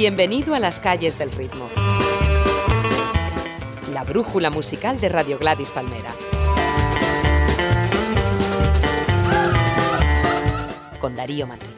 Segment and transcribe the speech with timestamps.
[0.00, 1.68] Bienvenido a las calles del ritmo.
[4.00, 6.14] La brújula musical de Radio Gladys Palmera.
[10.98, 11.69] Con Darío Manrique.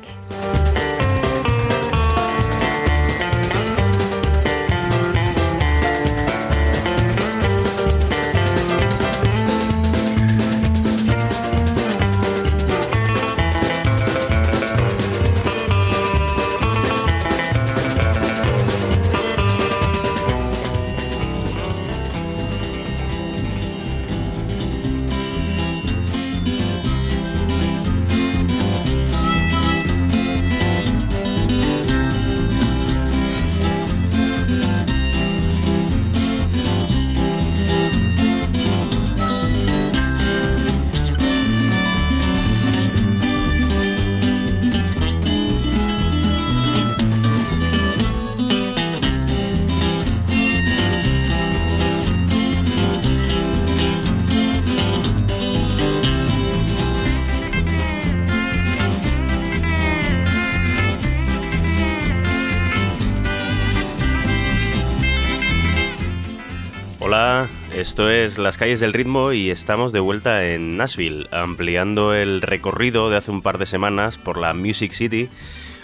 [67.82, 73.10] Esto es Las calles del ritmo y estamos de vuelta en Nashville, ampliando el recorrido
[73.10, 75.28] de hace un par de semanas por la Music City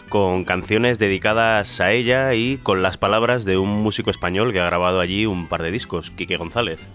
[0.09, 4.67] con canciones dedicadas a ella y con las palabras de un músico español que ha
[4.67, 6.89] grabado allí un par de discos, Quique González.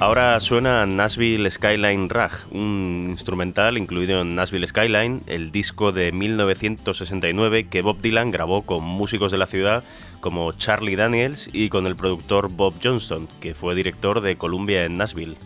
[0.00, 7.68] Ahora suena Nashville Skyline Rag, un instrumental incluido en Nashville Skyline, el disco de 1969
[7.68, 9.84] que Bob Dylan grabó con músicos de la ciudad
[10.20, 14.96] como Charlie Daniels y con el productor Bob Johnston, que fue director de Columbia en
[14.96, 15.36] Nashville.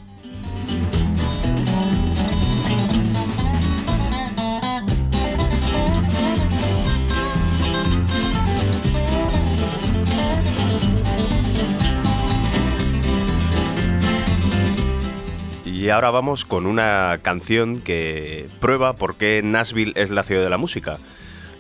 [15.85, 20.49] Y ahora vamos con una canción que prueba por qué Nashville es la ciudad de
[20.49, 20.99] la música.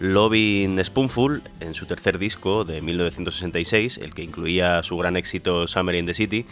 [0.01, 5.95] Loving Spoonful, en su tercer disco de 1966, el que incluía su gran éxito Summer
[5.97, 6.47] in the City,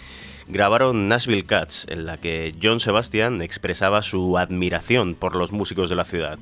[0.48, 5.96] grabaron Nashville Cats, en la que John Sebastian expresaba su admiración por los músicos de
[5.96, 6.38] la ciudad.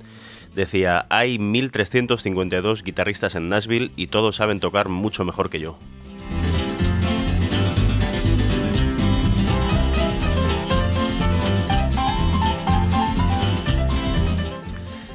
[0.57, 5.79] Decía, hay 1352 guitarristas en Nashville y todos saben tocar mucho mejor que yo.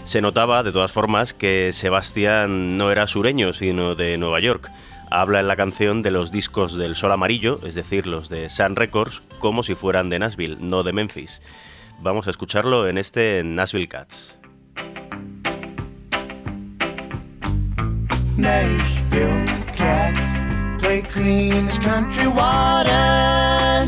[0.06, 4.70] Se notaba, de todas formas, que Sebastián no era sureño, sino de Nueva York.
[5.10, 8.76] Habla en la canción de los discos del Sol Amarillo, es decir, los de Sun
[8.76, 11.42] Records, como si fueran de Nashville, no de Memphis.
[12.00, 14.38] Vamos a escucharlo en este Nashville Cats.
[18.38, 19.46] Nashville
[19.76, 20.40] Cats
[20.82, 22.92] play clean country water.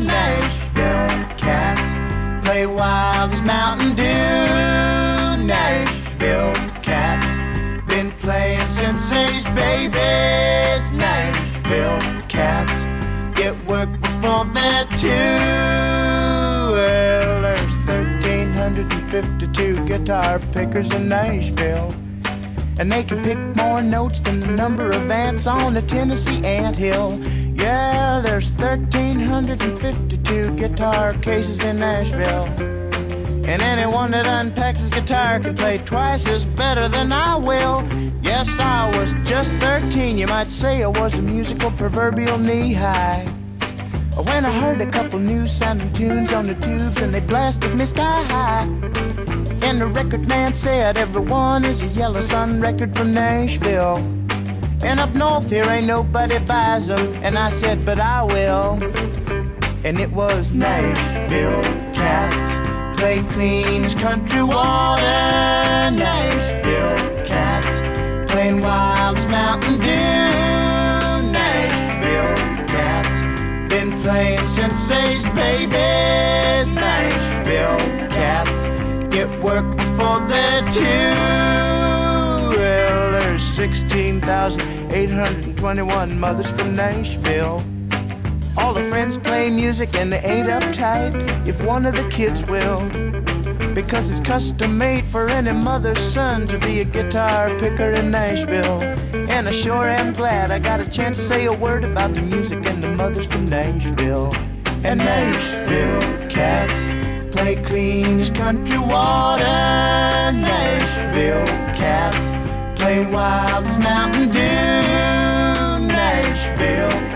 [0.00, 1.96] Nashville Cats
[2.44, 5.46] play wild as Mountain Dew.
[5.46, 5.87] Nashville
[6.38, 7.26] Nashville cats.
[7.86, 10.90] Been playing since these babies.
[10.92, 12.86] Nashville cats
[13.36, 15.08] get work before they're two.
[16.72, 21.92] Well, there's 1,352 guitar pickers in Nashville.
[22.78, 26.78] And they can pick more notes than the number of ants on the Tennessee ant
[26.78, 27.20] hill.
[27.54, 32.77] Yeah, there's 1,352 guitar cases in Nashville.
[33.48, 37.82] And anyone that unpacks his guitar can play twice as better than I will.
[38.20, 43.24] Yes, I was just 13, you might say I was a musical proverbial knee high.
[44.18, 47.86] When I heard a couple new sounding tunes on the tubes and they blasted me
[47.86, 48.64] sky high.
[49.62, 53.96] And the record man said everyone is a Yellow Sun record from Nashville.
[54.84, 57.00] And up north here ain't nobody buys them.
[57.22, 58.78] And I said, but I will.
[59.84, 61.62] And it was Nashville
[61.94, 62.47] Cats
[62.98, 65.02] plain clean as country water.
[65.02, 67.80] Nashville cats,
[68.30, 69.86] playing wild as Mountain Dew.
[71.30, 72.34] Nashville
[72.66, 73.20] cats,
[73.72, 74.40] been playing
[74.88, 76.72] they's babies.
[76.72, 77.78] Nashville
[78.10, 78.66] cats,
[79.14, 81.14] get work before they're two.
[82.56, 87.62] Well, there's 16,821 mothers from Nashville.
[88.60, 91.14] All the friends play music and they ain't uptight
[91.46, 92.78] if one of the kids will.
[93.74, 98.82] Because it's custom made for any mother's son to be a guitar picker in Nashville.
[99.30, 102.22] And I sure am glad I got a chance to say a word about the
[102.22, 104.32] music and the mothers from Nashville.
[104.84, 106.88] And Nashville cats
[107.36, 109.44] play clean as country water.
[110.32, 111.46] Nashville
[111.76, 115.86] cats play wild as Mountain Dew.
[115.86, 117.07] Nashville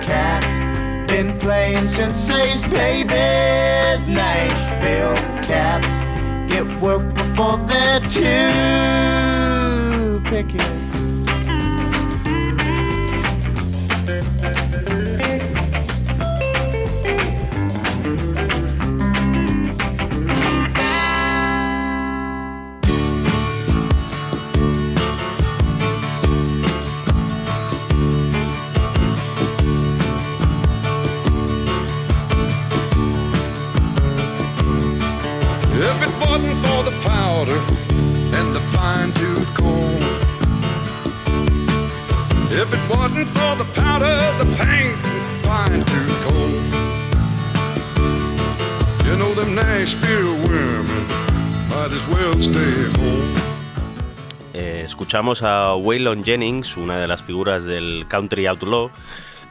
[1.13, 4.09] been playing since they's babies.
[4.09, 5.15] Nashville
[5.45, 5.87] cats
[6.51, 8.33] get work before they're too
[10.31, 10.92] picky.
[54.55, 58.91] Escuchamos a Waylon Jennings, una de las figuras del country outlaw,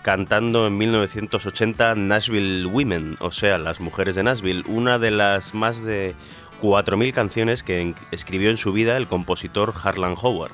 [0.02, 5.84] cantando en 1980 Nashville Women, o sea, las mujeres de Nashville, una de las más
[5.84, 6.16] de
[6.62, 10.52] 4.000 canciones que escribió en su vida el compositor Harlan Howard.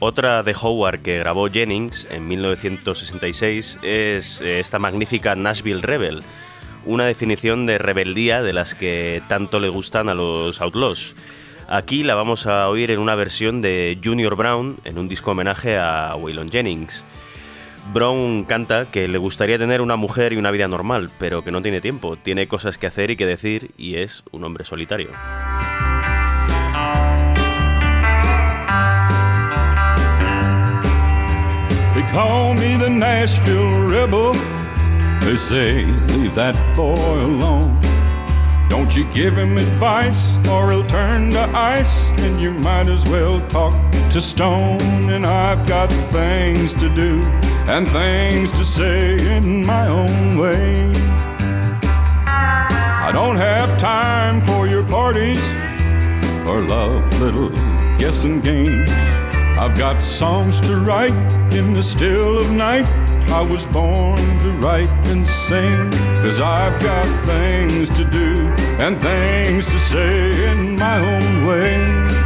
[0.00, 6.22] Otra de Howard que grabó Jennings en 1966 es eh, esta magnífica Nashville Rebel,
[6.86, 11.14] una definición de rebeldía de las que tanto le gustan a los Outlaws.
[11.68, 15.76] Aquí la vamos a oír en una versión de Junior Brown en un disco homenaje
[15.76, 17.04] a Waylon Jennings.
[17.92, 21.62] Brown canta que le gustaría tener una mujer y una vida normal, pero que no
[21.62, 25.10] tiene tiempo, tiene cosas que hacer y que decir y es un hombre solitario.
[32.10, 34.32] Call me the Nashville Rebel.
[35.20, 37.80] They say, leave that boy alone.
[38.68, 43.46] Don't you give him advice or he'll turn to ice, and you might as well
[43.48, 43.74] talk
[44.10, 44.80] to stone.
[45.10, 47.20] And I've got things to do
[47.68, 50.92] and things to say in my own way.
[52.26, 55.42] I don't have time for your parties
[56.46, 57.50] or love little
[57.98, 59.17] guessing games.
[59.58, 61.10] I've got songs to write
[61.52, 62.86] in the still of night.
[63.30, 65.90] I was born to write and sing,
[66.22, 68.36] cause I've got things to do
[68.78, 72.17] and things to say in my own way.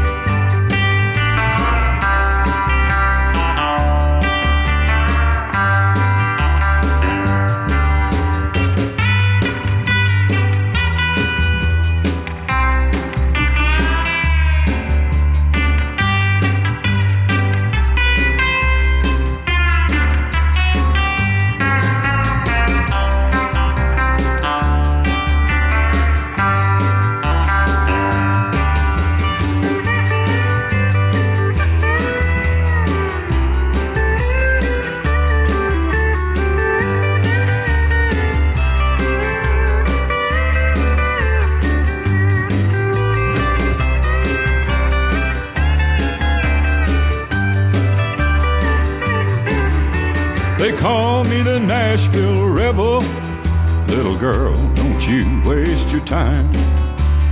[56.12, 56.52] Time.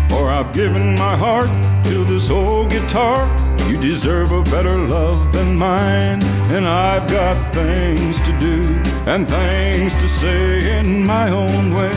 [0.08, 1.50] For I've given my heart
[1.84, 3.28] to this old guitar.
[3.68, 6.22] You deserve a better love than mine.
[6.54, 8.62] And I've got things to do
[9.06, 11.92] and things to say in my own way.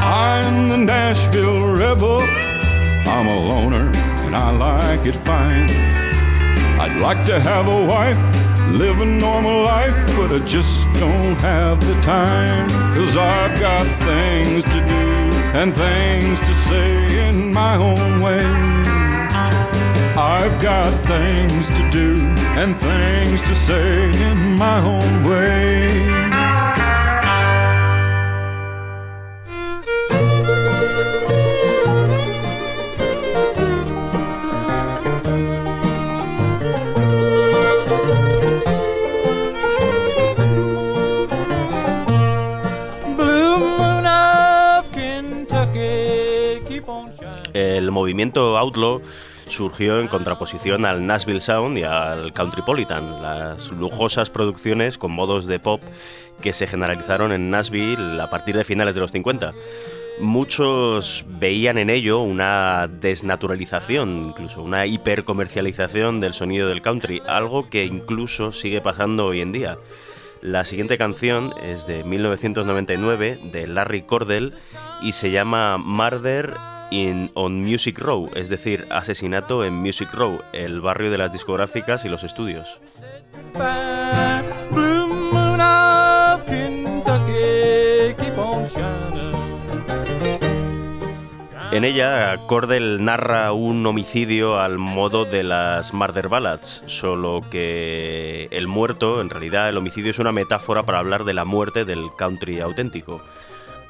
[0.00, 2.20] I'm the Nashville rebel.
[3.06, 3.90] I'm a loner
[4.24, 5.68] and I like it fine.
[6.80, 11.80] I'd like to have a wife live a normal life, but I just don't have
[11.80, 12.68] the time.
[12.94, 15.04] Cause I've got things to do
[15.58, 18.44] and things to say in my own way.
[20.16, 22.16] I've got things to do
[22.60, 26.13] and things to say in my own way.
[48.14, 49.02] Movimiento outlaw
[49.48, 55.58] surgió en contraposición al Nashville Sound y al Countrypolitan, las lujosas producciones con modos de
[55.58, 55.82] pop
[56.40, 59.52] que se generalizaron en Nashville a partir de finales de los 50.
[60.20, 67.84] Muchos veían en ello una desnaturalización, incluso una hipercomercialización del sonido del country, algo que
[67.84, 69.76] incluso sigue pasando hoy en día.
[70.40, 74.54] La siguiente canción es de 1999 de Larry Cordell
[75.02, 76.54] y se llama Murder
[76.94, 82.04] in, on Music Row, es decir, asesinato en Music Row, el barrio de las discográficas
[82.04, 82.80] y los estudios.
[91.72, 98.68] En ella, Cordell narra un homicidio al modo de las Murder Ballads, solo que el
[98.68, 102.60] muerto, en realidad el homicidio es una metáfora para hablar de la muerte del country
[102.60, 103.20] auténtico.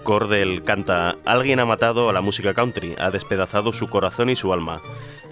[0.05, 4.53] Cordell canta, alguien ha matado a la música country, ha despedazado su corazón y su
[4.53, 4.83] alma.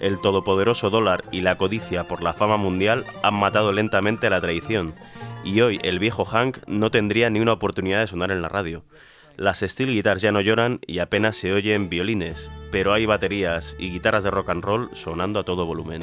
[0.01, 4.41] El todopoderoso dólar y la codicia por la fama mundial han matado lentamente a la
[4.41, 4.95] tradición,
[5.43, 8.83] y hoy el viejo Hank no tendría ni una oportunidad de sonar en la radio.
[9.37, 13.91] Las steel guitars ya no lloran y apenas se oyen violines, pero hay baterías y
[13.91, 16.01] guitarras de rock and roll sonando a todo volumen.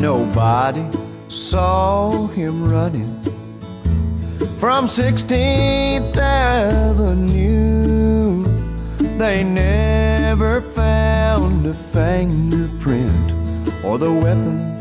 [0.00, 0.88] Nobody
[1.28, 3.22] saw him running
[4.58, 7.64] from 16th Avenue.
[9.18, 13.34] They never found a fingerprint
[13.84, 14.78] or the weapon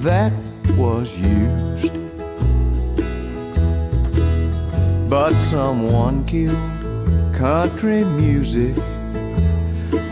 [0.00, 0.34] that
[0.76, 1.94] was used.
[5.08, 6.58] But someone killed
[7.34, 8.76] country music,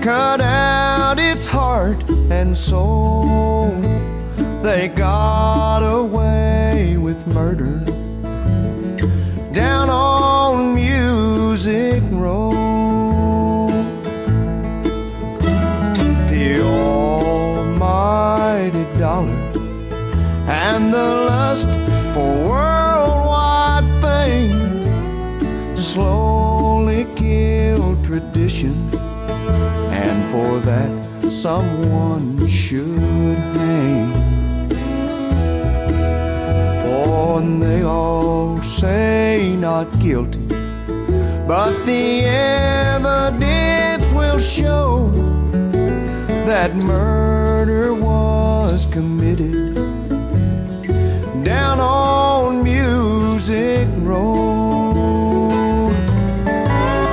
[0.01, 4.06] cut out its heart and soul.
[4.67, 7.79] They got away with murder
[9.53, 12.51] down on Music Row.
[16.27, 17.79] The almighty
[18.99, 19.41] dollar
[20.49, 21.69] and the lust
[22.13, 28.75] for worldwide fame slowly killed tradition,
[29.93, 30.91] and for that
[31.31, 34.06] someone should hang.
[37.37, 40.41] Oh, and they all say not guilty,
[41.47, 45.11] but the evidence will show
[46.47, 49.75] that murder was committed
[51.45, 55.51] down on Music Row.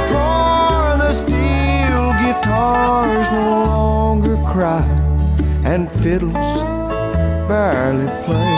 [0.07, 4.87] For the steel guitars no longer cry,
[5.65, 6.63] and fiddles
[7.49, 8.52] barely play.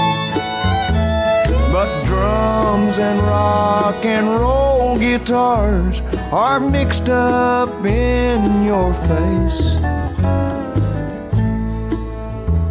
[1.75, 5.99] But drums and rock and roll guitars
[6.31, 9.75] are mixed up in your face.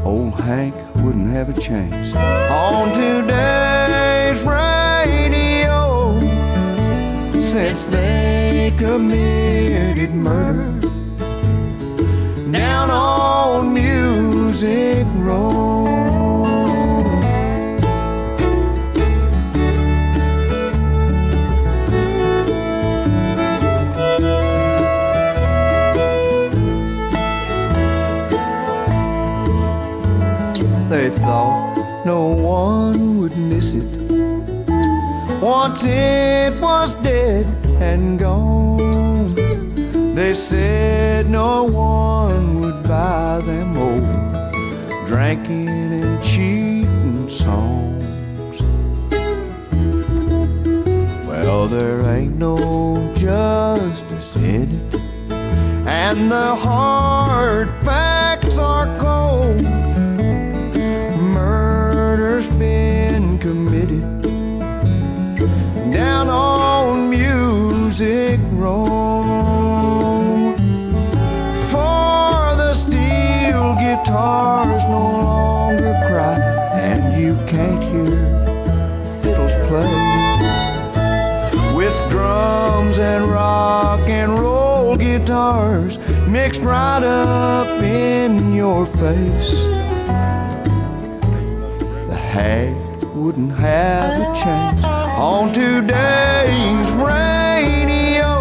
[0.07, 6.19] Old Hank wouldn't have a chance on today's radio
[7.39, 10.81] since they committed murder
[12.51, 16.04] down on Music Row.
[32.05, 34.05] No one would miss it
[35.41, 37.47] once it was dead
[37.81, 39.35] and gone.
[40.15, 48.61] They said no one would buy them old drinking and cheating songs.
[51.27, 55.01] Well, there ain't no justice in it,
[55.87, 59.84] and the hard facts are cold.
[86.75, 89.53] Right up in your face.
[92.11, 92.75] The hag
[93.15, 98.33] wouldn't have a chance on today's radio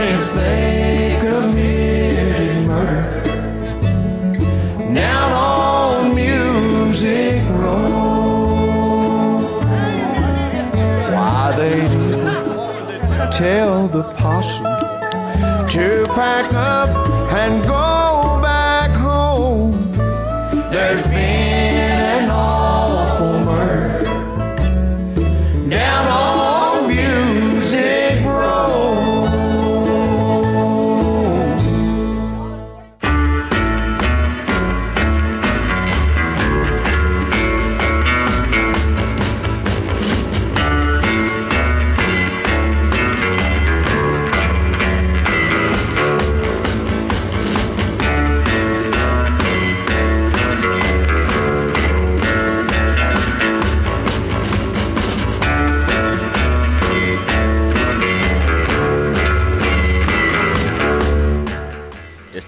[0.00, 3.22] since they committed murder
[4.94, 7.90] down on Music Row.
[11.14, 14.75] Why they'd even tell the possum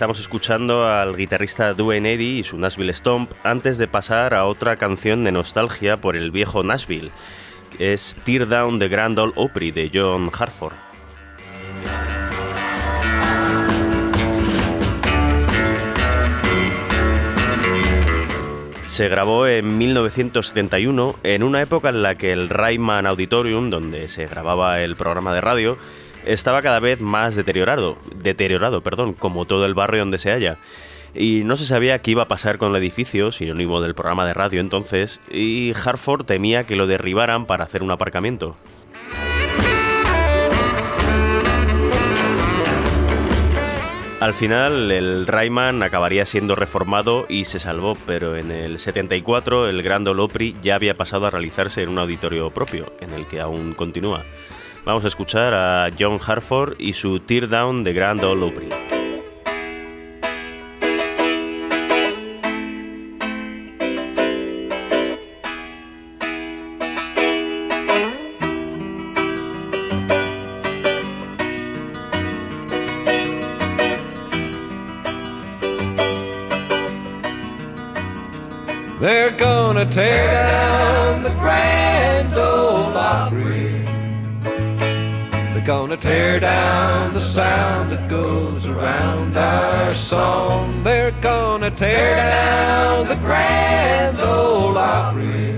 [0.09, 4.77] Estamos escuchando al guitarrista Dwayne Eddy y su Nashville Stomp antes de pasar a otra
[4.77, 7.11] canción de nostalgia por el viejo Nashville.
[7.79, 10.73] Es Tear Down the Grand Ole Opry de John Hartford.
[18.87, 24.27] Se grabó en 1971 en una época en la que el Ryman Auditorium, donde se
[24.27, 25.77] grababa el programa de radio,
[26.29, 30.59] estaba cada vez más deteriorado, deteriorado, perdón, como todo el barrio donde se halla.
[31.15, 34.35] Y no se sabía qué iba a pasar con el edificio, sinónimo del programa de
[34.35, 38.57] radio entonces, y Hartford temía que lo derribaran para hacer un aparcamiento.
[44.21, 49.83] Al final el Rayman acabaría siendo reformado y se salvó, pero en el 74 el
[49.83, 53.75] Grand Ole ya había pasado a realizarse en un auditorio propio, en el que aún
[53.75, 54.25] continúa.
[54.89, 58.98] Vamos a escuchar a John Hartford y su Tear Down de Grand Ole Opry.
[86.01, 90.83] Tear down the sound that goes around our song.
[90.85, 95.57] They're gonna tear down the Grand Ole Opry.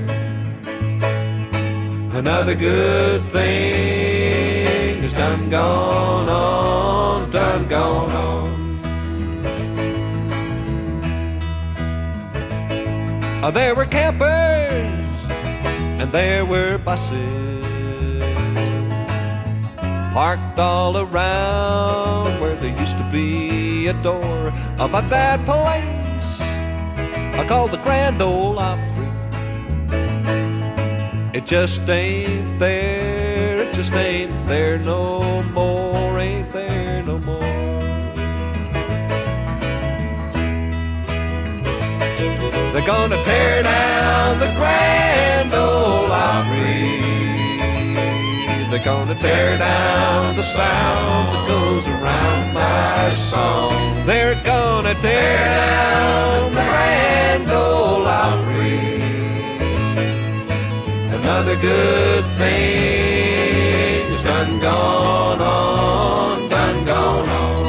[2.18, 8.50] Another good thing is done gone on, done gone on.
[13.52, 15.20] There were campers
[16.00, 17.49] and there were buses
[20.20, 26.42] parked all around where there used to be a door about that place
[27.40, 29.08] I call the Grand Ole Opry.
[31.32, 37.40] It just ain't there, it just ain't there no more, ain't there no more.
[42.72, 46.99] They're gonna tear down the Grand Ole Opry.
[48.70, 54.06] They're gonna tear down the sound that goes around my song.
[54.06, 59.02] They're gonna tear down the Grand Ole Opry.
[61.18, 67.66] Another good thing is done gone on, done gone on.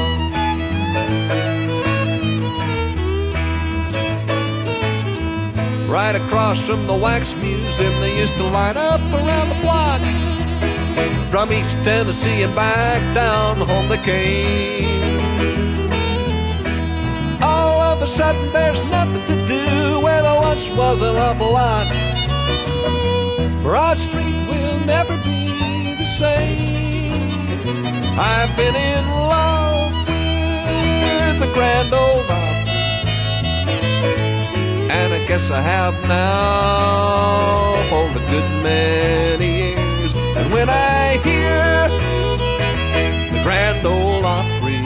[5.90, 10.00] Right across from the Wax Museum, they used to line up around the block.
[11.32, 15.10] From East Tennessee and back down home they came.
[17.42, 21.86] All of a sudden, there's nothing to do where there once was an awful lot.
[23.62, 27.14] Broad Street will never be the same.
[28.18, 32.68] I've been in love with the Grand Ole Opry.
[34.90, 39.81] And I guess I have now for a good many years.
[40.52, 41.88] When I hear
[43.32, 44.76] the Grand Ole Opry,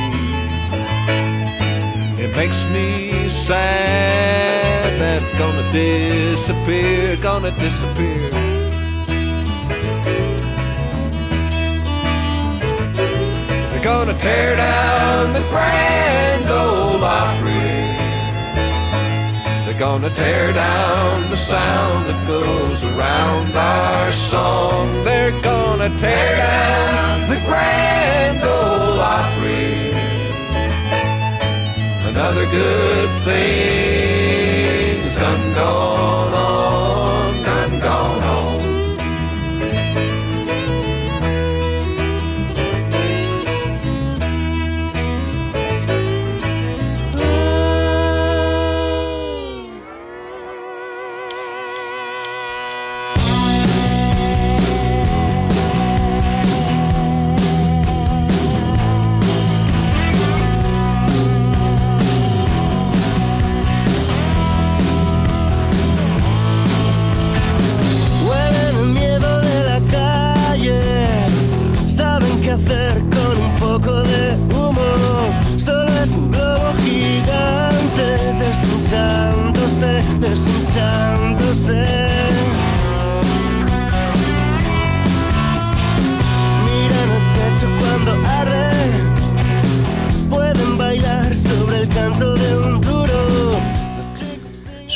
[2.22, 8.31] it makes me sad that it's gonna disappear, gonna disappear.
[13.70, 17.45] They're gonna tear down the Grand Ole Opry.
[19.77, 25.05] They're gonna tear down the sound that goes around our song.
[25.05, 29.93] They're gonna tear down the Grand Ole Opry.
[32.09, 38.76] Another good thing is done gone on, done gone on.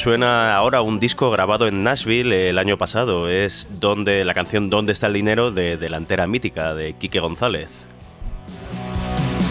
[0.00, 3.28] Suena ahora un disco grabado en Nashville el año pasado.
[3.28, 5.50] Es donde la canción ¿Dónde está el dinero?
[5.50, 7.68] de Delantera Mítica de Quique González.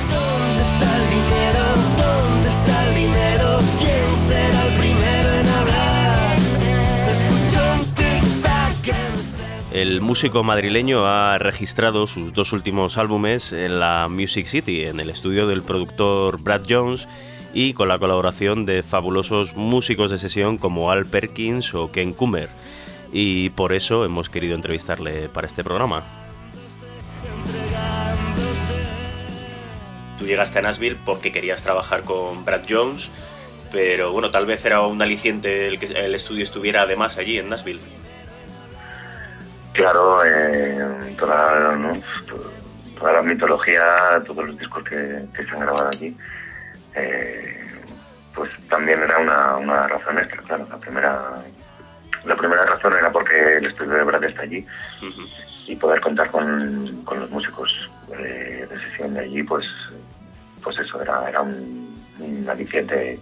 [0.09, 1.63] ¿Dónde está el dinero?
[1.99, 3.59] ¿Dónde está el dinero?
[3.77, 6.39] ¿Quién será el primero en hablar?
[6.97, 13.53] Se escucha un tic-tac en el El músico madrileño ha registrado sus dos últimos álbumes
[13.53, 17.07] en la Music City, en el estudio del productor Brad Jones
[17.53, 22.49] y con la colaboración de fabulosos músicos de sesión como Al Perkins o Ken Kummer.
[23.11, 26.03] Y por eso hemos querido entrevistarle para este programa.
[30.19, 33.09] Tú llegaste a Nashville porque querías trabajar con Brad Jones,
[33.71, 37.49] pero bueno, tal vez era un aliciente el que el estudio estuviera además allí en
[37.49, 37.79] Nashville.
[39.73, 41.97] Claro, eh, toda, ¿no?
[42.99, 46.15] toda la mitología, todos los discos que, que se han grabado allí,
[46.95, 47.65] eh,
[48.33, 50.67] pues también era una, una razón extra, claro.
[50.69, 51.33] La primera,
[52.25, 54.65] la primera razón era porque el estudio de Brad está allí
[55.67, 59.65] y poder contar con, con los músicos eh, de sesión de allí, pues,
[60.63, 63.19] pues eso, era, era un, un aliciente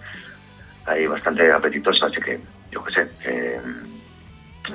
[0.86, 2.40] ahí bastante apetitoso, así que
[2.72, 3.10] yo qué sé.
[3.22, 3.60] que,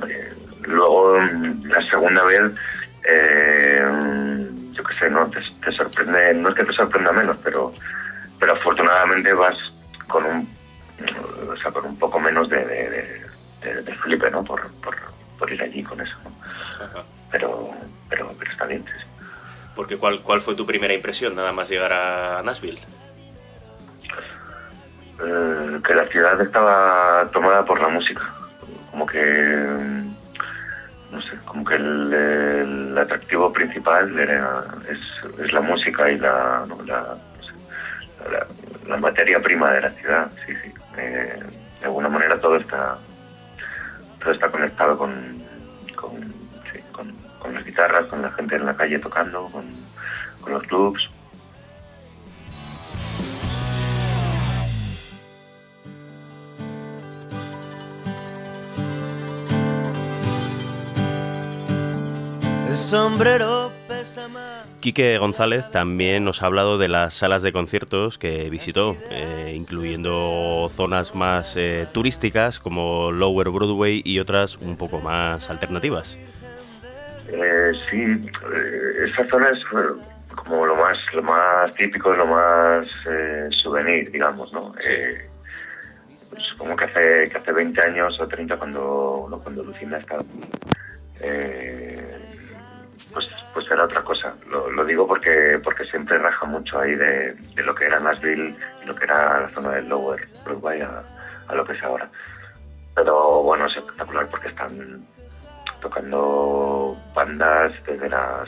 [0.08, 2.42] eh, luego, la segunda vez,
[3.08, 3.82] eh,
[4.72, 7.72] yo qué sé, no te, te sorprende, no es que te sorprenda menos, pero
[8.42, 9.56] pero afortunadamente vas
[10.08, 10.48] con un
[11.48, 13.26] o sea, con un poco menos de, de, de,
[13.62, 14.42] de- de flipe, ¿no?
[14.42, 14.96] Por, por,
[15.38, 16.32] por ir allí con eso, ¿no?
[17.30, 17.70] Pero,
[18.08, 19.24] pero, pero está bien, sí.
[19.76, 22.80] Porque ¿cuál, ¿cuál fue tu primera impresión nada más llegar a Nashville?
[25.24, 28.22] Eh, que la ciudad estaba tomada por la música.
[28.90, 29.20] Como que,
[31.12, 34.98] no sé, como que el, el atractivo principal era, es,
[35.44, 36.76] es la música y la, no,
[38.88, 40.30] la, materia prima de la ciudad.
[40.46, 40.72] Sí, sí.
[40.96, 41.42] Eh,
[41.80, 42.98] de alguna manera todo está,
[44.20, 45.42] todo está conectado con,
[45.96, 46.12] con,
[47.38, 49.64] con las guitarras, con la gente en la calle tocando, con,
[50.40, 51.10] con los clubs.
[62.72, 64.61] El sombrero pesa más.
[64.82, 70.68] Quique González también nos ha hablado de las salas de conciertos que visitó, eh, incluyendo
[70.74, 76.18] zonas más eh, turísticas como Lower Broadway y otras un poco más alternativas.
[77.28, 80.02] Eh, sí, eh, esa zona es eh,
[80.34, 84.74] como lo más, lo más típico, lo más eh, souvenir, digamos, ¿no?
[84.88, 85.28] Eh,
[86.28, 90.24] pues supongo que hace, que hace 20 años o 30 cuando, cuando Lucinda estaba
[91.20, 92.18] eh,
[93.12, 94.34] pues, pues era otra cosa.
[94.48, 98.94] Lo, digo porque porque siempre raja mucho ahí de, lo que era Nashville y lo
[98.94, 101.02] que era la zona del Lower Broadway a,
[101.48, 102.08] a lo que es ahora.
[102.94, 105.06] Pero bueno, es espectacular porque están
[105.80, 108.46] tocando bandas desde las,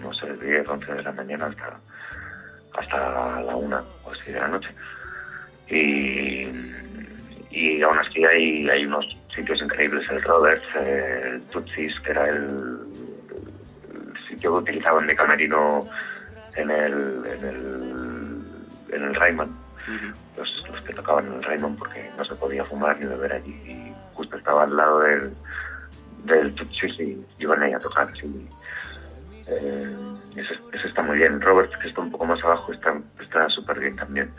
[0.00, 1.80] no sé, 10, 11 de la mañana hasta,
[2.78, 4.68] hasta la 1 o así de la noche.
[5.68, 6.48] Y,
[7.50, 13.07] y aún así hay, hay unos sitios increíbles, el Roberts, el Tutsis, que era el
[14.38, 15.88] sitio que utilizaban de camerino
[16.56, 18.42] en el, en el,
[18.92, 19.50] en el Rayman,
[20.36, 23.52] los, los que tocaban en el Rayman porque no se podía fumar ni beber allí
[23.66, 25.32] y justo estaba al lado del,
[26.24, 26.54] del
[26.98, 28.08] y iban ahí a tocar.
[28.16, 28.48] sí.
[29.50, 29.96] Eh,
[30.36, 31.40] eso, eso está muy bien.
[31.40, 34.30] Robert, que está un poco más abajo, está está súper bien también.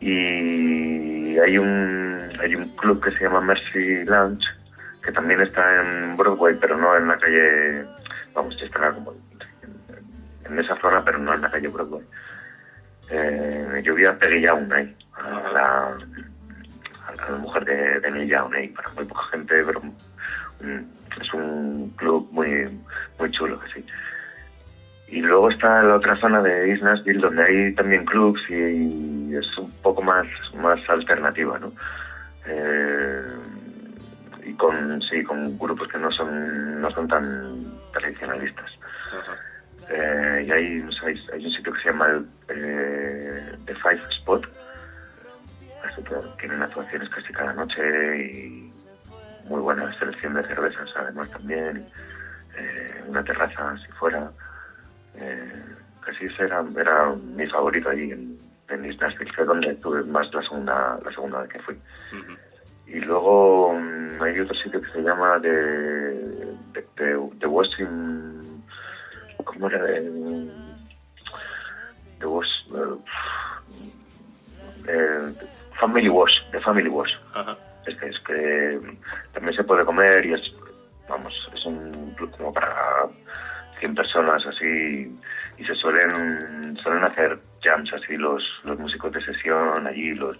[0.00, 4.44] Y hay un, hay un club que se llama Mercy Lounge,
[5.02, 7.84] que también está en Broadway, pero no en la calle,
[8.34, 12.04] vamos, está como en, en esa zona, pero no en la calle Broadway.
[13.10, 15.96] Eh, yo vi a Peggy Young ahí, a la,
[17.08, 21.34] a la mujer de, de Neil Young ahí, para muy poca gente, pero un- es
[21.34, 22.80] un club muy,
[23.18, 23.86] muy chulo, que sí.
[25.08, 29.58] Y luego está la otra zona de East Nashville donde hay también clubs y, es
[29.58, 31.72] un poco más, más alternativa, ¿no?
[32.46, 33.22] Eh,
[34.44, 38.70] y con, sí, con grupos que no son, no son tan tradicionalistas.
[39.88, 44.46] Eh, y hay, hay, hay un sitio que se llama el, eh, The Five Spot.
[46.38, 47.82] Tienen actuaciones casi cada noche
[48.16, 48.70] y
[49.48, 51.84] muy buena selección de cervezas además también.
[52.56, 54.30] Eh, una terraza así fuera.
[55.16, 55.64] Eh,
[56.00, 60.02] casi ese era, era mi favorito allí en, en East Nashville, que es donde tuve
[60.04, 61.78] más la segunda, la segunda vez que fui.
[62.92, 68.62] Y luego mm, hay otro sitio que se llama de, de, de, de Washington,
[69.44, 69.82] ¿cómo era?
[69.82, 70.50] De,
[72.24, 72.98] Wash, eh,
[74.88, 75.32] eh,
[75.80, 77.14] Family Wash, de Family Wash.
[77.34, 77.56] Ajá.
[77.86, 78.80] este es que
[79.32, 80.52] también se puede comer y es,
[81.08, 83.08] vamos, es un club como para
[83.80, 85.18] 100 personas así
[85.58, 90.36] y se suelen suelen hacer jams así los, los músicos de sesión allí, los,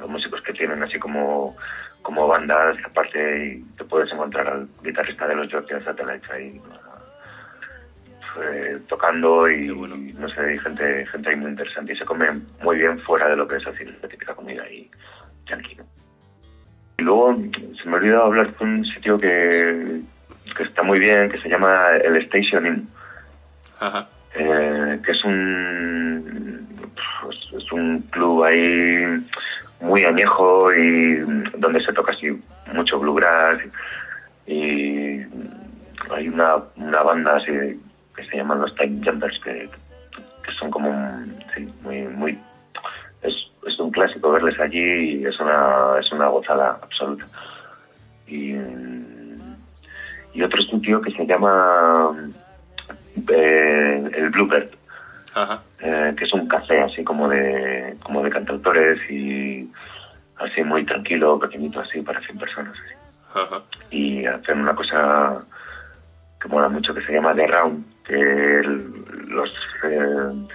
[0.00, 1.56] los músicos que tienen así como
[2.02, 6.60] como bandas aparte y te puedes encontrar al guitarrista de los Georgia Satellites ahí
[8.40, 12.28] eh, tocando y no sé, hay gente, gente ahí muy interesante y se come
[12.62, 14.90] muy bien fuera de lo que es así la típica comida y
[15.46, 15.76] yankee.
[16.98, 17.36] Y luego
[17.82, 20.00] se me ha olvidado hablar de un sitio que,
[20.56, 22.88] que está muy bien, que se llama el Station Inn.
[24.34, 26.66] Eh, que es un
[27.20, 29.04] pues, es un club ahí
[29.82, 31.16] muy añejo y
[31.58, 32.28] donde se toca así
[32.72, 33.58] mucho bluegrass
[34.46, 35.20] y
[36.10, 37.52] hay una, una banda así
[38.16, 39.68] que se llaman los Time Jumpers que,
[40.44, 42.38] que son como un, sí, muy muy
[43.22, 43.34] es,
[43.66, 47.26] es un clásico verles allí y es una es una gozada absoluta.
[48.26, 48.54] Y,
[50.32, 52.16] y otro sitio que se llama
[53.28, 54.70] eh, el Bluebird
[55.80, 59.70] eh, que es un café así como de como de cantautores y
[60.36, 62.76] así muy tranquilo, pequeñito así para 100 personas.
[63.90, 65.44] Y hacen una cosa
[66.40, 68.62] que mola mucho que se llama The Round, que
[69.28, 69.50] los
[69.84, 70.46] eh,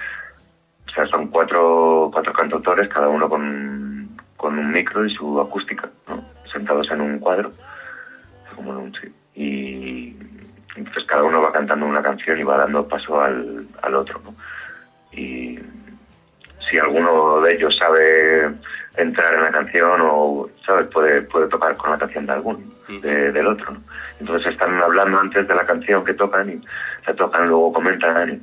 [0.88, 5.90] o sea, son cuatro, cuatro cantautores, cada uno con, con un micro y su acústica,
[6.52, 7.52] sentados en un cuadro,
[8.56, 8.94] como en un,
[9.34, 10.16] y
[10.76, 14.20] entonces cada uno va cantando una canción y va dando paso al, al otro.
[14.24, 14.32] ¿no?
[15.18, 15.60] Y
[16.70, 18.54] si alguno de ellos sabe
[18.96, 23.48] entrar en la canción o sabes puede puede tocar con la canción de algún del
[23.48, 23.78] otro
[24.20, 26.62] entonces están hablando antes de la canción que tocan y
[27.06, 28.42] se tocan luego comentan y,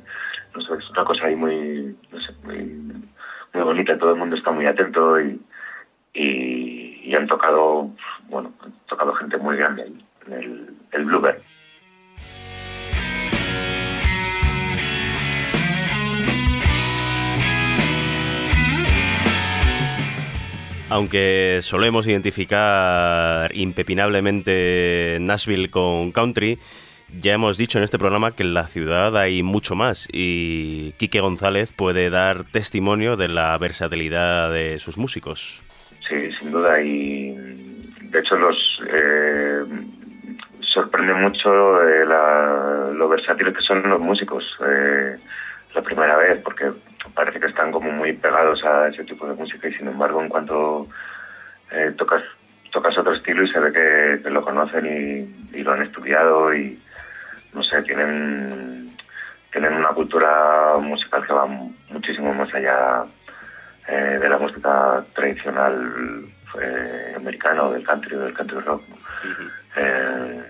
[0.55, 2.57] no sé, es una cosa ahí muy no sé, muy
[3.53, 5.39] muy bonita todo el mundo está muy atento y,
[6.13, 7.89] y, y han tocado
[8.27, 9.91] bueno han tocado gente muy grande
[10.29, 11.41] el, el Bluebird
[20.95, 26.57] Aunque solemos identificar impepinablemente Nashville con country,
[27.19, 31.19] ya hemos dicho en este programa que en la ciudad hay mucho más y Quique
[31.19, 35.61] González puede dar testimonio de la versatilidad de sus músicos.
[36.07, 36.81] Sí, sin duda.
[36.81, 37.35] Y
[38.03, 39.65] de hecho los eh,
[40.61, 45.17] sorprende mucho eh, lo versátiles que son los músicos eh,
[45.75, 46.71] la primera vez, porque
[47.13, 50.29] parece que están como muy pegados a ese tipo de música y sin embargo en
[50.29, 50.87] cuanto
[51.71, 52.23] eh, tocas
[52.71, 56.53] tocas otro estilo y se ve que, que lo conocen y, y, lo han estudiado
[56.53, 56.77] y
[57.53, 58.95] no sé tienen
[59.51, 63.05] tienen una cultura musical que va muchísimo más allá
[63.87, 66.25] eh, de la música tradicional
[66.61, 68.95] eh, americana o del country o del country rock ¿no?
[69.77, 70.43] eh,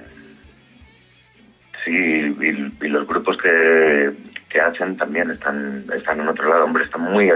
[1.84, 4.12] sí y, y los grupos que
[4.56, 6.64] que hacen también están están en otro lado.
[6.64, 7.30] Hombre están muy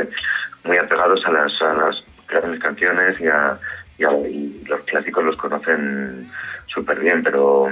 [0.63, 3.59] muy apegados a las, a las grandes canciones y, a,
[3.99, 6.29] y, los clásicos los conocen
[6.67, 7.67] súper bien pero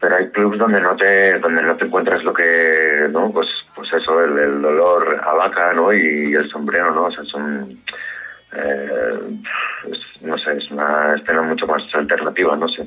[0.00, 3.90] pero hay clubs donde no te donde no te encuentras lo que no pues pues
[3.92, 7.78] eso el, el dolor a vaca no y el sombrero no o sea son
[8.52, 9.18] eh,
[9.90, 12.86] es, no sé es una escena mucho más alternativa no sé.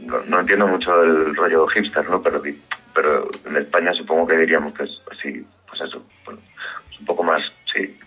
[0.00, 2.40] No, no entiendo mucho el rollo hipster no pero
[2.94, 6.40] pero en España supongo que diríamos que es así, pues eso, bueno,
[6.90, 7.98] es un poco más, sí,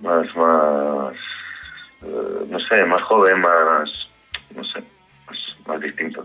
[0.00, 1.14] más, más,
[2.02, 3.90] uh, no sé, más joven, más,
[4.54, 4.82] no sé,
[5.26, 6.24] más, más distinto.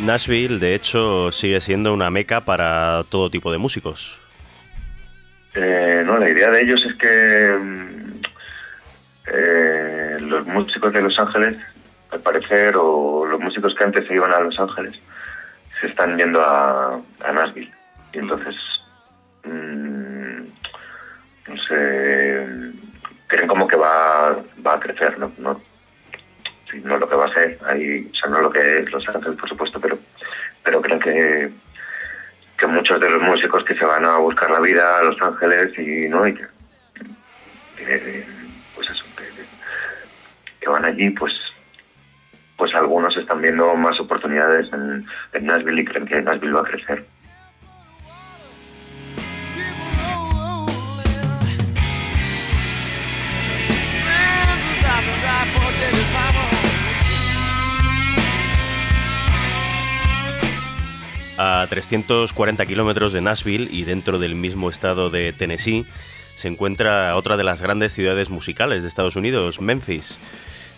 [0.00, 4.18] Nashville, de hecho, sigue siendo una meca para todo tipo de músicos.
[5.54, 7.58] Eh, no, la idea de ellos es que
[9.32, 11.56] eh, los músicos de Los Ángeles,
[12.10, 14.98] al parecer, o los músicos que antes se iban a Los Ángeles,
[15.80, 17.00] se están yendo a,
[17.32, 17.72] Nashville.
[18.12, 18.54] Y entonces,
[19.44, 20.42] mmm,
[21.48, 22.46] no sé,
[23.26, 25.32] creen como que va, va a crecer, ¿no?
[25.38, 25.60] No,
[26.84, 29.38] no lo que va a ser, ahí, o sea, no lo que es Los Ángeles,
[29.38, 29.98] por supuesto, pero,
[30.62, 31.50] pero creen que
[32.60, 35.76] que muchos de los músicos que se van a buscar la vida a Los Ángeles
[35.78, 36.46] y no y que,
[37.76, 38.26] que
[38.74, 39.04] pues eso
[40.60, 41.32] que, van allí pues
[42.56, 45.06] pues algunos están viendo más oportunidades en
[45.40, 47.04] Nashville y creen que Nashville va a crecer
[61.42, 65.86] A 340 kilómetros de Nashville y dentro del mismo estado de Tennessee
[66.36, 70.18] se encuentra otra de las grandes ciudades musicales de Estados Unidos, Memphis.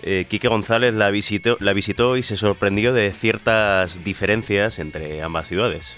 [0.05, 5.48] Eh, Quique González la visitó, la visitó y se sorprendió de ciertas diferencias entre ambas
[5.48, 5.96] ciudades.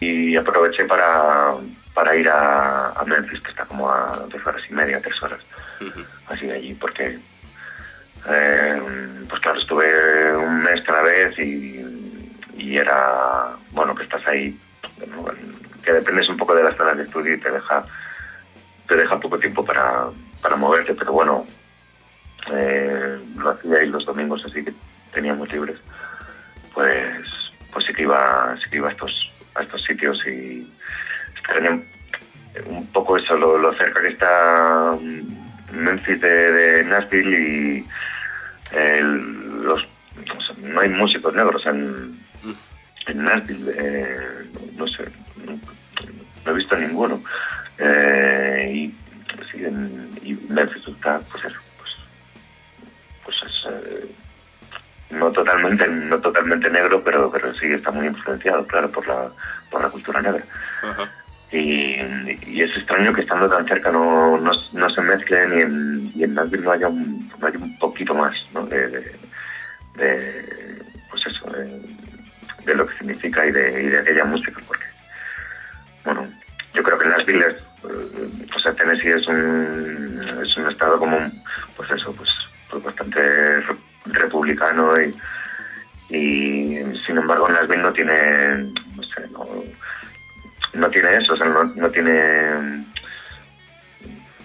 [0.00, 1.52] Y aproveché para,
[1.94, 5.38] para ir a, a Memphis, que está como a dos horas y media, tres horas,
[6.26, 7.20] así de allí, porque
[8.32, 8.82] eh,
[9.28, 11.84] pues claro, estuve un mes cada vez y,
[12.58, 14.58] y era, bueno, que estás ahí,
[15.84, 17.84] que dependes un poco de las zonas de estudio y te deja,
[18.88, 20.06] te deja poco tiempo para,
[20.42, 21.46] para moverte, pero bueno,
[22.52, 24.72] eh, lo hacía ahí los domingos así que
[25.12, 25.80] teníamos libres,
[26.74, 27.26] pues,
[27.72, 30.70] pues sí que iba, sí que iba a estos, a estos sitios y
[31.32, 31.84] extrañé
[32.66, 34.96] un poco eso, lo, lo cerca que está
[35.72, 37.86] Memphis de, Nashville y
[38.76, 39.86] el- los,
[40.62, 42.18] no hay músicos negros en,
[43.06, 45.04] en Nashville, eh, no sé,
[45.44, 45.58] no,
[46.44, 47.22] no he visto ninguno.
[47.78, 48.94] Eh, y,
[49.50, 51.90] sí, en, y Memphis está, pues eso, pues,
[53.24, 54.14] pues es, eh,
[55.10, 59.30] no totalmente no totalmente negro, pero, pero sí está muy influenciado, claro, por la,
[59.70, 60.44] por la cultura negra.
[61.52, 61.96] Y,
[62.46, 66.22] y es extraño que estando tan cerca no, no, no se mezclen y en, y
[66.22, 68.64] en Nashville no haya un, no haya un poquito más ¿no?
[68.66, 69.16] de, de,
[69.96, 71.82] de, pues eso, de,
[72.64, 74.84] de lo que significa y de, y de aquella música, porque,
[76.04, 76.28] bueno,
[76.74, 81.18] yo creo que Nashville es, eh, o sea, Tennessee es un, es un estado como,
[81.76, 82.28] pues eso, pues,
[82.70, 83.20] pues bastante
[83.60, 89.46] re- republicano y, y sin embargo Nashville no tiene, no sé, no,
[90.74, 92.84] no tiene eso, o sea, no, no tiene,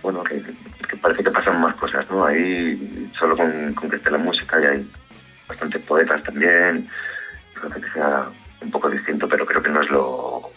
[0.01, 0.41] bueno, que,
[0.88, 2.25] que parece que pasan más cosas, ¿no?
[2.25, 4.91] Ahí solo con, con que esté la música y hay
[5.47, 6.88] bastantes poetas también,
[7.69, 8.25] creo que sea
[8.62, 10.49] un poco distinto, pero creo que no es lo,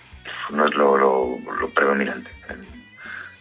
[0.51, 2.61] no es lo, lo, lo predominante en,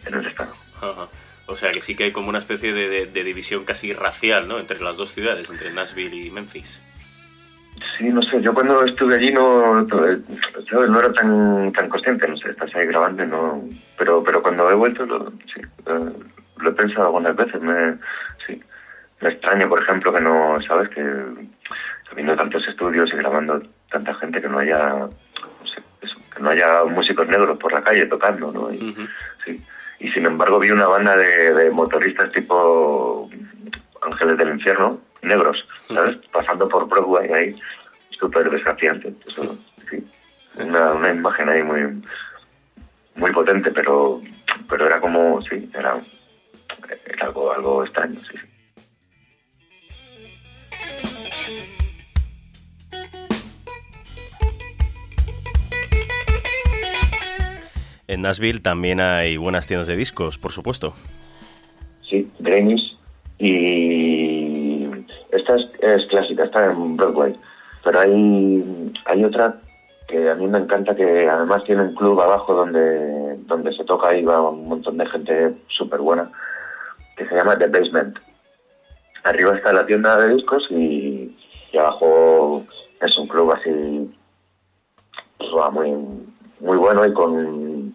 [0.06, 0.52] en el estado.
[0.76, 1.08] Ajá.
[1.46, 4.48] O sea que sí que hay como una especie de, de- de división casi racial,
[4.48, 4.58] ¿no?
[4.58, 6.82] Entre las dos ciudades, entre Nashville y Memphis.
[7.96, 12.36] Sí, no sé, yo cuando estuve allí no, yo no era tan tan consciente, no
[12.36, 13.64] sé, estás ahí grabando no,
[13.96, 16.12] pero pero cuando he vuelto lo, sí, eh,
[16.58, 17.94] lo he pensado algunas veces, me,
[18.46, 18.60] sí,
[19.20, 21.00] me extraña, por ejemplo, que no, sabes, que
[22.18, 26.50] habiendo tantos estudios y grabando tanta gente que no haya, no sé, eso, que no
[26.50, 28.72] haya músicos negros por la calle tocando, ¿no?
[28.72, 28.96] Y,
[29.44, 29.64] sí.
[30.00, 33.30] y sin embargo vi una banda de, de motoristas tipo
[34.02, 36.16] Ángeles del Infierno, negros, ¿sabes?
[36.32, 37.54] Pasando por Broadway ahí,
[38.18, 39.14] súper desafiante.
[39.24, 39.44] Eso,
[39.88, 40.04] sí.
[40.58, 42.02] Una, una imagen ahí muy
[43.14, 44.20] muy potente, pero
[44.68, 46.00] pero era como, sí, era,
[47.06, 48.36] era algo, algo extraño, sí.
[48.38, 48.57] sí.
[58.08, 60.94] En Nashville también hay buenas tiendas de discos, por supuesto.
[62.08, 62.96] Sí, Grammys.
[63.38, 64.86] Y
[65.30, 67.36] esta es, clásica, está en Broadway.
[67.84, 69.60] Pero hay, hay otra
[70.08, 74.16] que a mí me encanta, que además tiene un club abajo donde, donde se toca
[74.16, 76.30] y va un montón de gente súper buena,
[77.14, 78.18] que se llama The Basement.
[79.24, 81.36] Arriba está la tienda de discos y,
[81.78, 82.64] abajo
[83.02, 84.10] es un club así
[85.36, 85.92] pues, muy,
[86.60, 87.94] muy bueno y con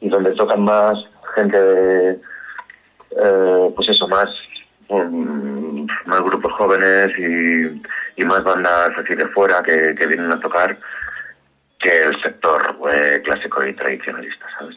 [0.00, 0.98] y donde tocan más
[1.36, 2.10] gente de,
[3.10, 4.28] eh, pues eso, más,
[4.88, 7.80] um, más grupos jóvenes y,
[8.20, 10.76] y más bandas así de fuera que, que vienen a tocar
[11.78, 14.76] que el sector eh, clásico y tradicionalista, ¿sabes?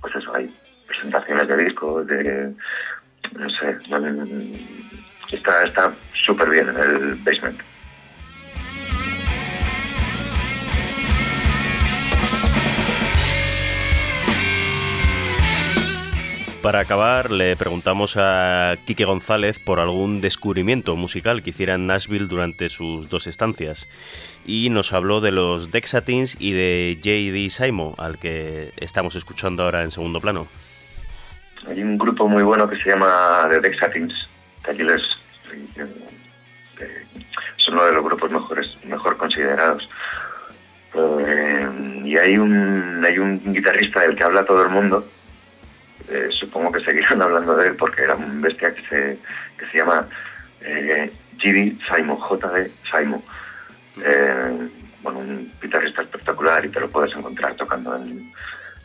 [0.00, 0.54] Pues eso, hay
[0.86, 2.52] presentaciones de discos, de,
[3.38, 4.52] no sé, van-
[5.32, 5.92] está está
[6.24, 7.58] súper bien en el basement.
[16.64, 22.26] Para acabar, le preguntamos a Quique González por algún descubrimiento musical que hiciera en Nashville
[22.26, 23.86] durante sus dos estancias.
[24.46, 27.50] Y nos habló de los Dexatins y de J.D.
[27.50, 30.46] Simo, al que estamos escuchando ahora en segundo plano.
[31.68, 34.14] Hay un grupo muy bueno que se llama The Dexatins,
[34.66, 35.02] aquí les,
[37.58, 39.86] es uno de los grupos mejores, mejor considerados.
[40.94, 41.68] Eh,
[42.06, 45.04] y hay un, hay un guitarrista del que habla todo el mundo,
[46.08, 49.18] eh, supongo que seguirán hablando de él porque era un bestia que se,
[49.58, 50.08] que se llama
[50.60, 51.12] eh.
[51.42, 52.70] Simon, J.D.
[52.90, 53.22] Simon.
[54.02, 54.68] Eh,
[55.02, 58.32] bueno, un guitarrista espectacular y te lo puedes encontrar tocando en,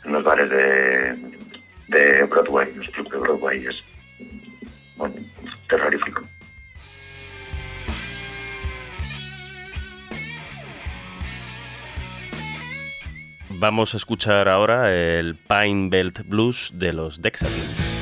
[0.03, 1.15] en los bares de,
[1.88, 3.65] de Broadway, los clubes de Broadway.
[3.65, 3.84] Es
[4.97, 5.15] bueno,
[5.70, 6.24] terrorífico.
[13.60, 17.99] Vamos a escuchar ahora el Pine Belt Blues de los Dexalins.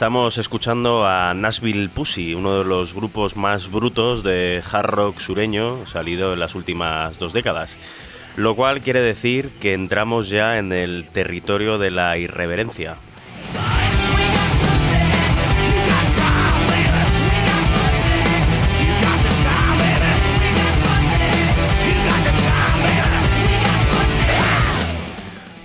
[0.00, 5.86] Estamos escuchando a Nashville Pussy, uno de los grupos más brutos de hard rock sureño
[5.86, 7.76] salido en las últimas dos décadas.
[8.34, 12.96] Lo cual quiere decir que entramos ya en el territorio de la irreverencia.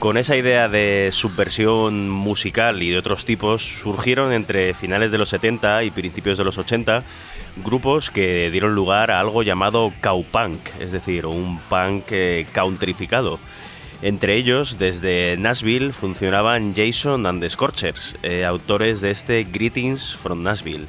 [0.06, 5.30] Con esa idea de subversión musical y de otros tipos surgieron entre finales de los
[5.30, 7.04] 70 y principios de los 80
[7.64, 12.46] grupos que dieron lugar a algo llamado cowpunk, es decir, un punk eh.
[14.04, 20.44] Entre ellos, desde Nashville, funcionaban Jason and the Scorchers, eh, autores de este Greetings from
[20.44, 20.86] Nashville.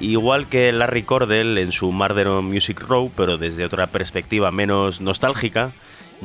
[0.00, 5.70] Igual que Larry Cordell en su Murder Music Row, pero desde otra perspectiva menos nostálgica,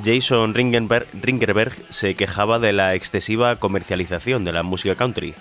[0.02, 5.36] Jason Ringerberg se quejaba de la excesiva comercialización de la música country.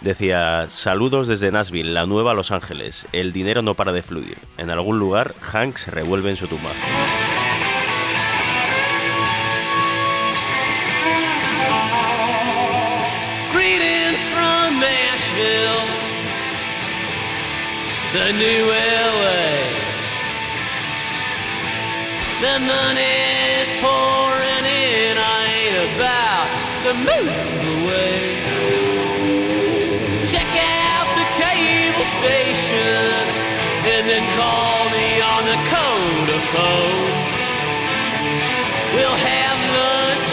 [0.00, 4.36] Decía, saludos desde Nashville, la nueva Los Ángeles, el dinero no para de fluir.
[4.58, 6.70] En algún lugar, Hank se revuelve en su tumba.
[18.14, 18.64] the new
[25.84, 26.48] about
[26.84, 27.34] to move
[27.76, 28.40] away.
[30.32, 33.04] Check out the cable station
[33.92, 35.58] and then call me on the
[36.56, 37.12] phone.
[38.96, 40.28] We'll have lunch.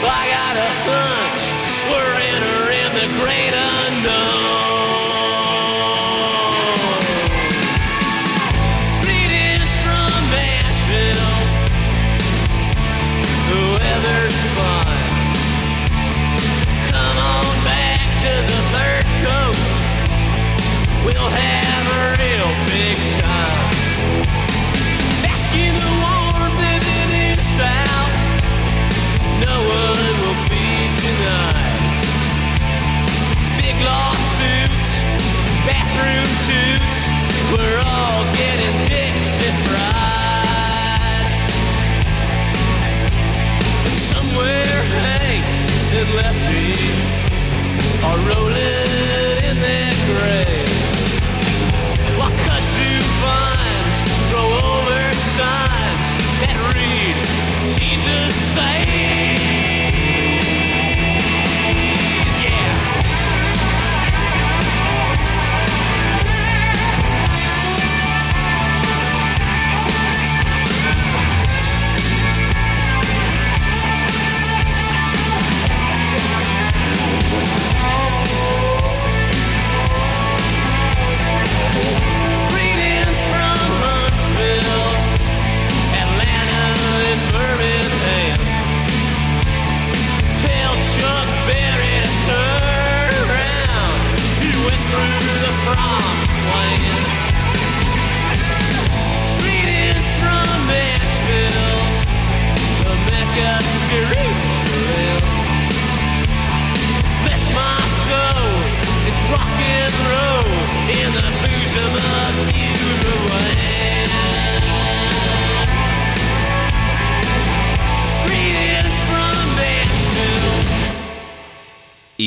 [0.00, 1.42] I got a hunch.
[1.92, 3.49] We're entering the great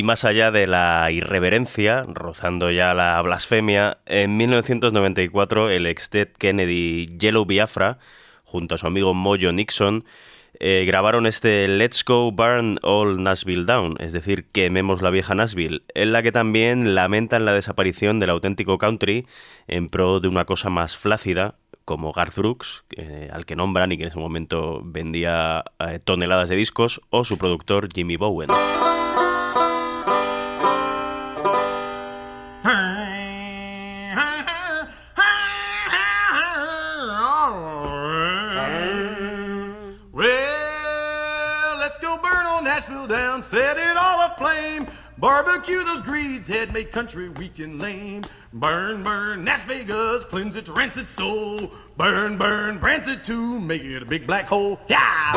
[0.01, 7.15] más allá de la irreverencia, rozando ya la blasfemia, en 1994 el ex Ted Kennedy
[7.19, 7.99] Yellow Biafra,
[8.43, 10.05] junto a su amigo Mojo Nixon,
[10.59, 15.83] eh, grabaron este Let's Go Burn All Nashville Down, es decir, quememos la vieja Nashville,
[15.93, 19.27] en la que también lamentan la desaparición del auténtico country
[19.67, 22.85] en pro de una cosa más flácida, como Garth Brooks,
[23.31, 27.37] al que nombran y que en ese momento vendía eh, toneladas de discos, o su
[27.37, 28.47] productor Jimmy Bowen.
[43.41, 44.87] Set it all aflame.
[45.17, 48.23] Barbecue those greeds, head make country weak and lame.
[48.53, 51.71] Burn, burn, Las Vegas, cleanse its rancid soul.
[51.97, 54.79] Burn, burn, branch it to make it a big black hole.
[54.87, 55.33] Yeah!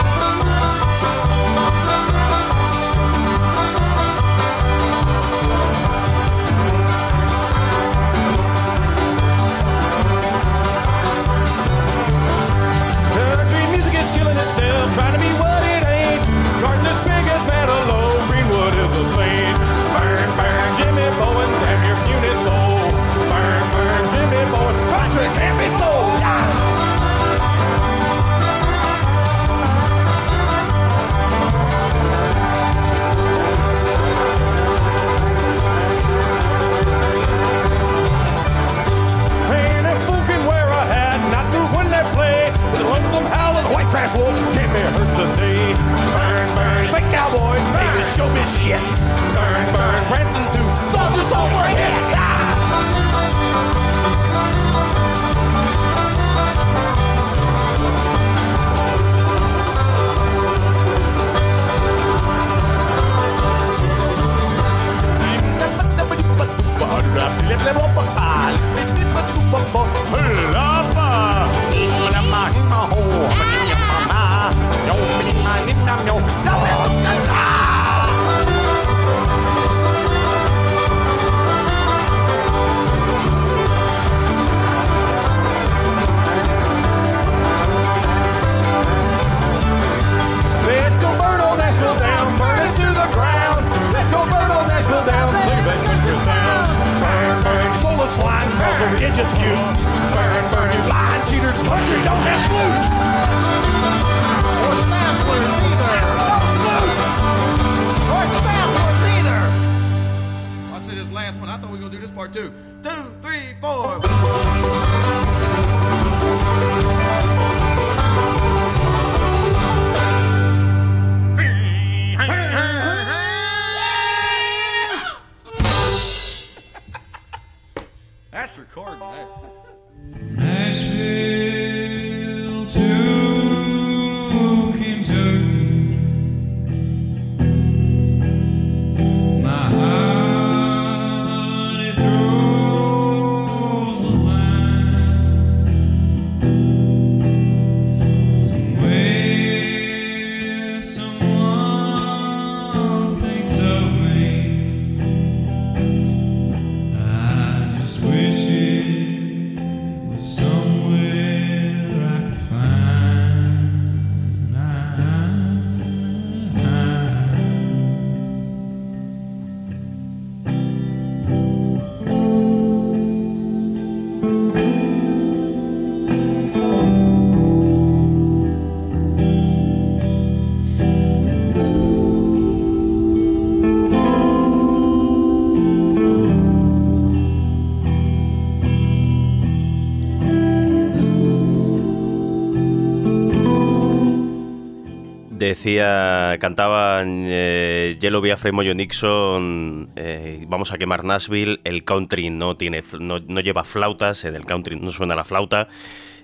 [195.67, 202.57] Decía, cantaban eh, Yellow Biafra y Nixon, eh, vamos a quemar Nashville, el country no,
[202.57, 205.67] tiene, no, no lleva flautas, en el country no suena la flauta.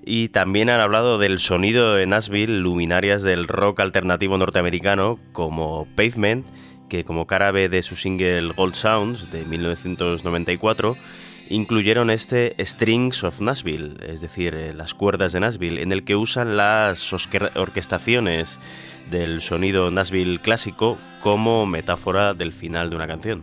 [0.06, 6.46] Y también han hablado del sonido de Nashville, luminarias del rock alternativo norteamericano como Pavement,
[6.88, 10.96] que como cara B de su single Gold Sounds de 1994,
[11.52, 16.16] incluyeron este Strings of Nashville, es decir, eh, las cuerdas de Nashville, en el que
[16.16, 17.12] usan las
[17.54, 18.58] orquestaciones
[19.10, 23.42] del sonido Nashville clásico como metáfora del final de una canción.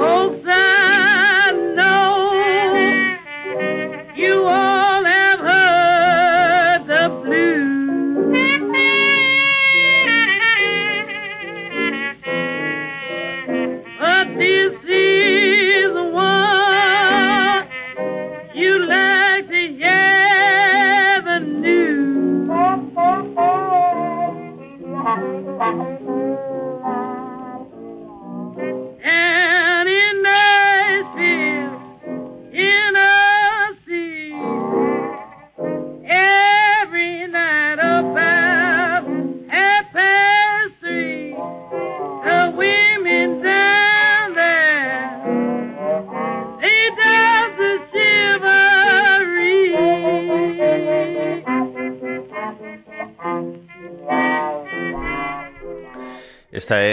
[0.00, 0.40] Oh,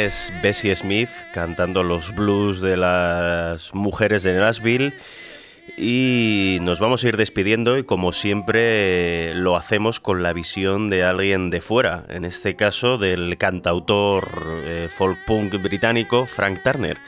[0.05, 4.93] es Bessie Smith cantando los blues de las mujeres de Nashville.
[5.77, 11.03] Y nos vamos a ir despidiendo y como siempre lo hacemos con la visión de
[11.03, 16.99] alguien de fuera, en este caso del cantautor eh, folk punk británico Frank Turner,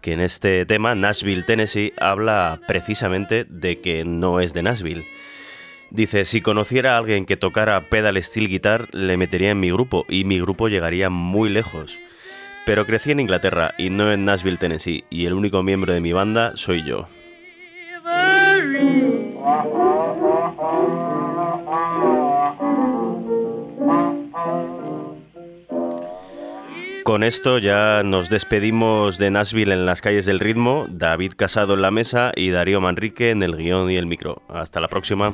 [0.00, 5.06] que en este tema, Nashville, Tennessee, habla precisamente de que no es de Nashville.
[5.90, 10.06] Dice, si conociera a alguien que tocara pedal steel guitar, le metería en mi grupo
[10.08, 12.00] y mi grupo llegaría muy lejos.
[12.66, 16.12] Pero crecí en Inglaterra y no en Nashville, Tennessee, y el único miembro de mi
[16.12, 17.06] banda soy yo.
[27.10, 31.82] Con esto ya nos despedimos de Nashville en las calles del ritmo, David Casado en
[31.82, 34.42] la mesa y Darío Manrique en el guion y el micro.
[34.48, 35.32] Hasta la próxima.